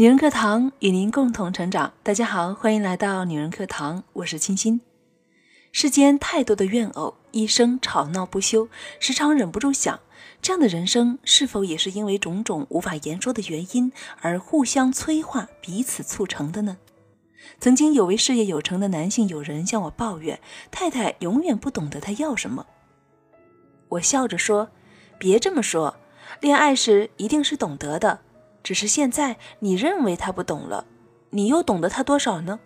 [0.00, 1.92] 女人课堂与您共同成长。
[2.02, 4.80] 大家好，欢迎来到女人课堂，我是清新。
[5.72, 10.00] 世间太多的怨偶，一生吵闹不休，时常忍不住想，
[10.40, 13.92] 这样的人生是否也是因为种种无法言说的原因
[14.22, 16.78] 而互相催化、彼此促成的呢？
[17.58, 20.40] 曾经有位事业有成的男性友人向我抱怨，
[20.70, 22.64] 太太永远不懂得他要什么。
[23.90, 24.70] 我笑着说
[25.20, 25.98] ：“别这么说，
[26.40, 28.20] 恋爱时一定是懂得的。”
[28.62, 30.84] 只是现在你认为他不懂了，
[31.30, 32.60] 你又懂得他多少呢？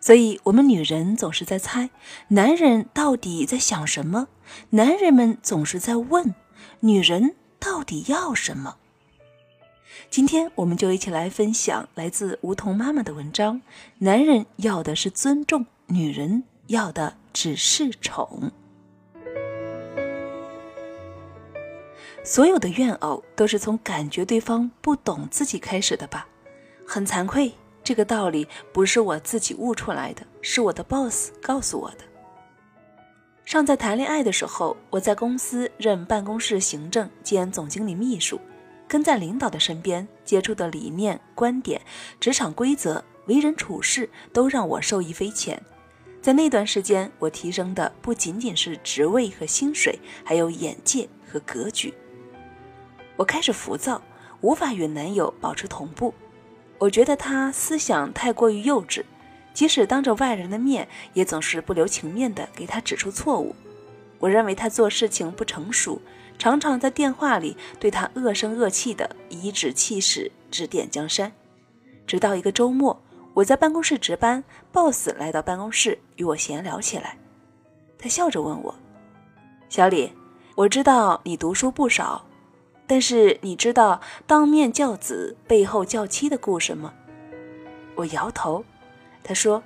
[0.00, 1.90] 所以，我们女人总是在猜
[2.28, 4.28] 男人到底在想什么，
[4.70, 6.34] 男人们总是在问
[6.80, 8.76] 女人到底要什么。
[10.10, 13.62] 今天，我们就一起来分享来自梧桐妈妈的文章：
[13.98, 18.52] 男人要的是尊重，女人要的只是宠。
[22.28, 26.28] 所有的怨偶都是从感觉对方不懂自己开始的吧？
[26.86, 27.50] 很惭愧，
[27.82, 32.04] 这个道理不是我自己悟出来的，是我的 boss 告诉我的。
[33.46, 38.38] 尚在谈恋爱的时候，我在公司任办公室行政兼总经理秘书，
[38.86, 41.80] 跟在领导的身边，接触的理念、观点、
[42.20, 45.58] 职场规则、为人处事，都让我受益匪浅。
[46.20, 51.94] 在那段时间，我提升的不仅仅是职位和薪水，还有眼界和格局。
[53.18, 54.00] 我开始浮躁，
[54.42, 56.14] 无法与男友保持同步。
[56.78, 59.02] 我觉得他思想太过于幼稚，
[59.52, 63.56] 即使当着外人的面，也总是不留情面的给他指出错误。
[64.20, 66.00] 我认为他做事情不成熟，
[66.38, 71.32] 常常在电话里对他恶声恶气的颐指气使，指点江山。
[72.06, 73.02] 直到一个周末，
[73.34, 77.18] 我在办公室值班，boss 来到办公室与我闲聊起来。
[77.98, 78.72] 他笑着问我
[79.68, 80.12] ：“小李，
[80.54, 82.24] 我知道你读书不少。”
[82.88, 86.94] 但是你知道当面教子背后教妻的故事吗？
[87.94, 88.64] 我摇头。
[89.22, 89.62] 他说：“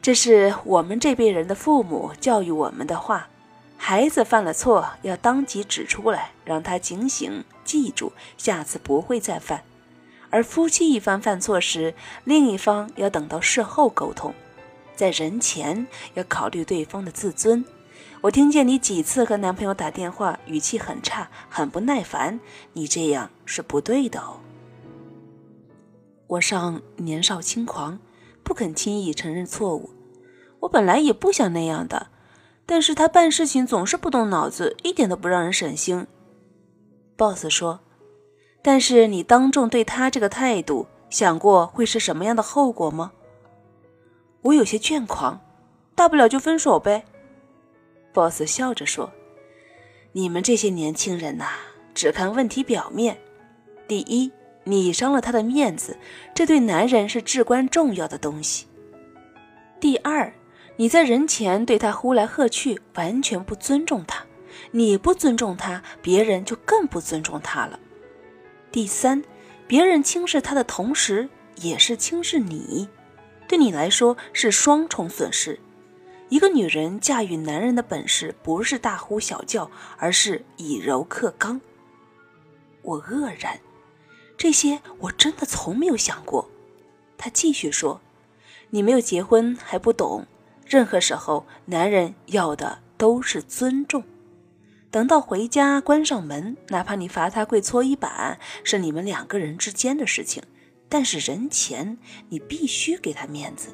[0.00, 3.28] 这是我们这辈人的父母教育我们的话，
[3.76, 9.64] 孩子犯了错要当即指出来，让他警醒，记住下次不会再犯。
[10.30, 14.32] 而夫妻一方犯错时，另一方要等到事后沟通，
[14.94, 17.64] 在人前要考虑对方的自尊。”
[18.24, 22.40] 我听见你几次和男朋友打电话，语气很差，很不耐烦。
[22.72, 24.40] 你这样是不对的哦。
[26.26, 27.98] 我尚年少轻狂，
[28.42, 29.90] 不肯轻易承认错误。
[30.60, 32.06] 我本来也不想那样的，
[32.64, 36.06] 但是他办事情总是不动脑子，一点都不让人省心。
[37.18, 37.80] boss 说
[38.64, 43.12] ：“但是你当众对他这个态度，想过会是什么样的后果吗？”
[44.40, 45.38] 我有些倦狂，
[45.94, 47.04] 大不了就分手呗。
[48.14, 49.12] Boss 笑着说
[50.12, 51.48] ：“你们这些年轻人呐，
[51.92, 53.18] 只看问题表面。
[53.86, 54.30] 第一，
[54.62, 55.98] 你伤了他的面子，
[56.34, 58.66] 这对男人是至关重要的东西。
[59.80, 60.32] 第二，
[60.76, 64.24] 你在人前对他呼来喝去，完全不尊重他。
[64.70, 67.78] 你不尊重他，别人就更不尊重他了。
[68.70, 69.22] 第三，
[69.66, 72.88] 别人轻视他的同时，也是轻视你，
[73.48, 75.58] 对你来说是双重损失。”
[76.30, 81.60] 一个女人驾驭男人的本事，不是大呼小叫，而是以柔克刚。
[82.82, 83.60] 我愕然，
[84.36, 86.50] 这些我真的从没有想过。
[87.16, 88.00] 他继续说
[88.70, 90.26] ：“你没有结婚还不懂，
[90.66, 94.02] 任何时候男人要的都是尊重。
[94.90, 100.42] 等到回家关上门，哪怕你罚他跪搓衣板，是你们两个人之间的事情，
[100.88, 101.98] 但是人前
[102.28, 103.68] 你必须给他面子。”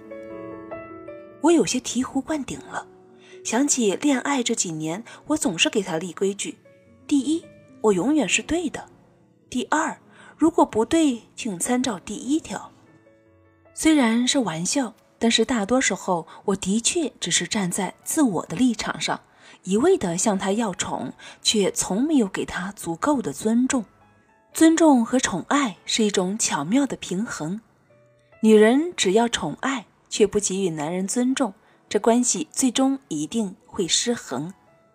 [1.43, 2.87] 我有些醍醐灌顶了，
[3.45, 6.59] 想起恋爱这几年，我总是给他立规矩：
[7.07, 7.45] 第一，
[7.81, 8.83] 我永远是对的；
[9.49, 9.99] 第二，
[10.37, 12.71] 如果不对，请参照第一条。
[13.73, 19.21] 虽然是玩笑，但是大多时候，我的确只是站在自我的立场上，
[19.65, 23.85] 一味地向他要宠，却从没有给他足够的尊重。
[24.53, 27.61] 尊重和宠爱是一种巧妙的平衡，
[28.41, 29.87] 女人只要宠爱。
[30.11, 31.55] 却不给予男人尊重，
[31.89, 34.53] 这关系最终一定会失衡；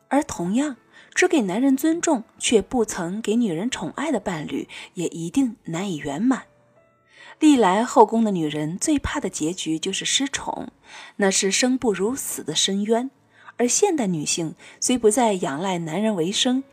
[0.10, 0.76] 而同样
[1.16, 6.44] 只给男人尊重，却不曾给女人宠爱的伴侣，也一定难以圆满。
[7.40, 10.70] 历来后宫的女人最怕的结局就是失宠，
[11.16, 13.10] 那是生不如死的深渊。
[13.58, 16.64] 而现代女性虽不再仰赖男人为生，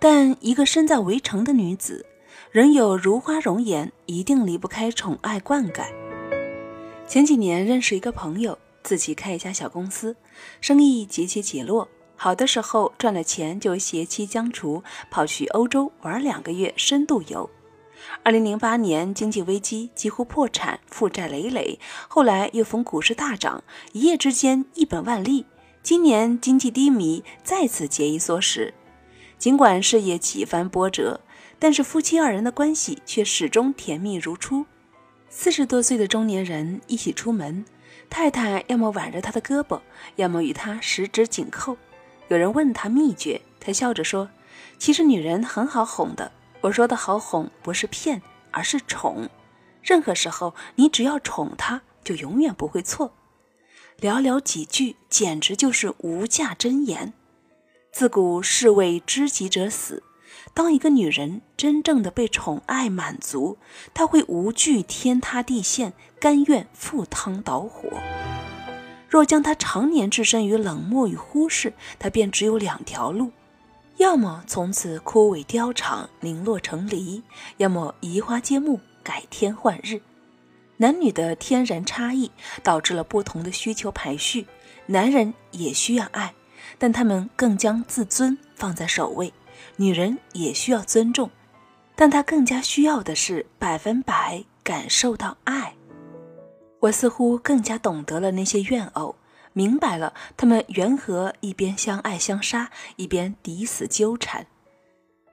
[0.00, 2.04] 但一个身在围城的女子，
[2.50, 6.05] 仍有如花容颜，一定离不开宠爱灌溉。
[7.08, 10.16] 前几年认识一个朋友，自己开一家小公司，
[10.60, 11.88] 生意几起落。
[12.16, 17.48] 好的时候赚了钱就携妻将厨，跑去欧洲玩两个月深度游；
[18.24, 21.78] 二零零八年经济危机，几乎破产，负债累累。
[22.08, 23.62] 后来又逢股市大涨，
[23.92, 25.46] 一夜之间一本万利。
[25.84, 28.74] 今年经济低迷，再次节衣缩食。
[29.38, 31.20] 尽管事业几番波折，
[31.60, 34.66] 但是夫妻二人的关系却始终甜蜜如初。
[35.38, 37.62] 四十多岁的中年人一起出门，
[38.08, 39.78] 太太要么挽着他的胳膊，
[40.16, 41.76] 要么与他十指紧扣。
[42.28, 44.30] 有人问他秘诀，他笑着说
[44.80, 46.32] ：“其实女人很好哄的。
[46.62, 49.28] 我说的好哄，不是骗，而是宠。
[49.82, 53.12] 任何时候，你只要宠她，就永远不会错。
[54.00, 57.12] 寥寥几句，简直就是无价真言。
[57.92, 60.02] 自古士为知己者死。”
[60.54, 63.58] 当一个女人真正的被宠爱满足，
[63.92, 67.88] 她会无惧天塌地陷，甘愿赴汤蹈火。
[69.08, 73.30] 若将她常年置身于冷漠与忽视，她便只有两条路：
[73.96, 77.22] 要么从此枯萎凋场，零落成泥；
[77.56, 80.00] 要么移花接木，改天换日。
[80.78, 82.30] 男女的天然差异
[82.62, 84.46] 导致了不同的需求排序。
[84.88, 86.34] 男人也需要爱，
[86.78, 89.32] 但他们更将自尊放在首位。
[89.76, 91.30] 女人也需要尊重，
[91.94, 95.74] 但她更加需要的是百分百感受到爱。
[96.80, 99.16] 我似乎更加懂得了那些怨偶，
[99.52, 104.46] 明白了他们缘何一边相爱相杀，一边抵死纠缠。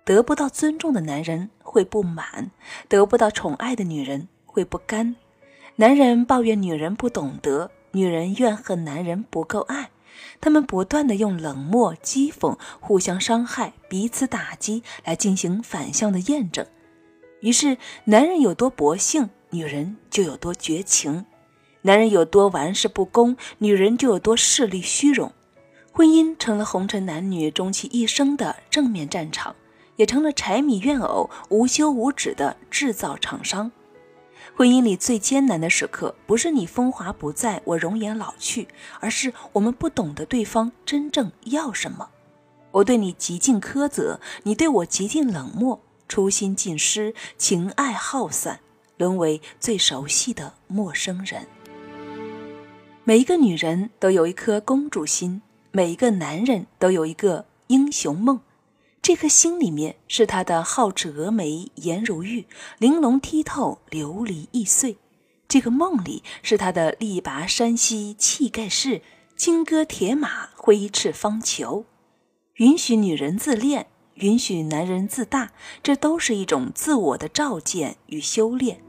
[0.05, 2.51] 得不到尊重的男人会不满，
[2.87, 5.15] 得不到宠爱的女人会不甘。
[5.75, 9.89] 男人抱怨女人不懂得，女人怨恨男人不够爱。
[10.42, 16.65] 他们不断的用冷漠、讥讽、互相伤害、彼此打击来进行反向的验证，
[17.42, 21.25] 于是男人有多薄幸，女人就有多绝情；
[21.83, 25.31] 男人有多玩世不恭，女人就有多势利虚荣。
[25.92, 29.56] 婚姻成了红尘男女终其一生的正面战场，
[29.95, 33.71] 也成了柴米怨偶无休无止的制造厂商。
[34.55, 38.67] 婚姻里最艰难的时刻，不是你风华不再，我容颜老去，
[39.00, 42.09] 而是我们不懂得对方真正要什么。
[42.69, 48.59] 我对你极尽苛责，你对我极尽冷漠，初心尽失，情爱耗散，
[48.97, 51.47] 沦为最熟悉的陌生人。
[53.03, 55.41] 每一个女人都有一颗公主心，
[55.71, 58.39] 每一个男人都有一个英雄梦。
[59.03, 62.45] 这颗心里面是他的皓齿峨眉，颜如玉，
[62.77, 64.95] 玲珑剔透，琉璃易碎；
[65.45, 69.01] 这个梦里是他的力拔山兮气盖世，
[69.35, 71.83] 金戈铁马，挥斥方遒。
[72.55, 75.51] 允许女人自恋，允许男人自大，
[75.83, 78.81] 这都是一种自我的照见与修炼。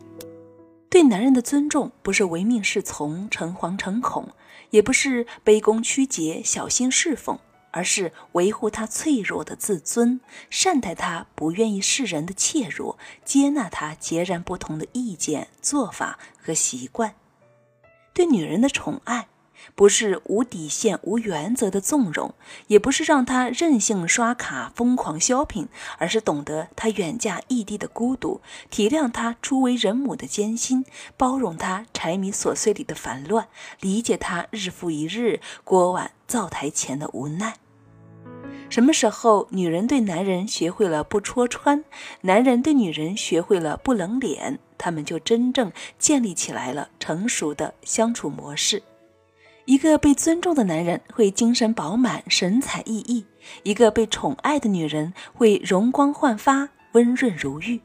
[0.89, 4.29] 对男人的尊重，不是唯命是从、诚惶诚恐，
[4.71, 7.37] 也不是卑躬屈节、小心侍奉。
[7.75, 17.17] 而是维护他脆弱的自尊，善待他不愿意示人的怯弱，接纳他截然不同的意见、做法和习惯。
[18.13, 19.27] 对女人的宠爱，
[19.75, 22.33] 不是无底线、无原则的纵容，
[22.69, 25.67] 也不是让她任性刷卡、疯狂 shopping，
[25.99, 30.85] 而是懂得她远嫁异地的孤独，体谅她初为人母的艰辛，
[31.17, 33.49] 包容她柴米琐碎里的烦乱，
[33.81, 37.57] 理解她日复一日锅碗灶台前的无奈。
[38.75, 41.85] 什么时候女人对男人学会了不戳穿，
[42.23, 48.83] 男人对女人学会了不冷脸，他们就真正建立起来了成熟的相处模式。
[49.67, 53.23] 一个被尊重的男人会精神饱满、神采奕奕；
[53.63, 57.81] 一个被宠爱的女人会容光焕发、温润如玉。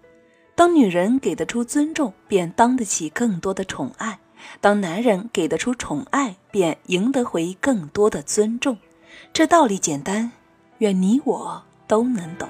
[0.56, 4.16] 当女人给得出尊重，便当得起更多的宠爱；
[4.60, 8.76] 当男人给得出宠爱，便赢得回更多的尊重。
[9.32, 10.32] 这道理简单。
[10.80, 12.48] 愿你我都能懂。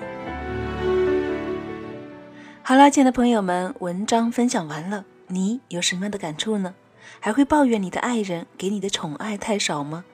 [2.61, 6.75] 好了，亲爱的朋友们，文章分享完了，你有什么样的感触呢？
[7.19, 10.05] 还会抱怨你的爱人给你的宠爱太少吗？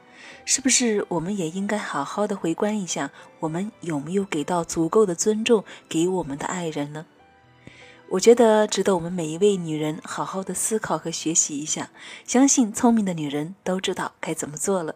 [0.46, 7.06] 是不是我们也应该好好的回观一下，我们有没有给到足够的尊重给我们的爱人呢？
[8.12, 11.90] 我觉得值得我们每一位女人好好的思考和学习一下。
[12.24, 14.96] 相信聪明的女人都知道该怎么做了。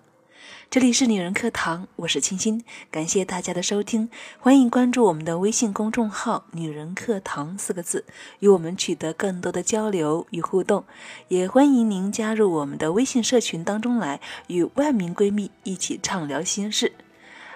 [0.71, 4.07] 这里是女人课堂，我是清新，感谢大家的收听，
[4.37, 8.05] 欢迎关注我们的微信公众号“女人课堂”四个字，
[8.37, 10.83] 与我们取得更多的交流与互动，
[11.29, 16.93] 也欢迎您加入我们的微信社群当中来，与万名闺蜜一起畅聊心事。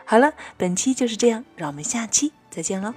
[0.05, 2.95] 好了，本期就是这样，让我们下期再见喽。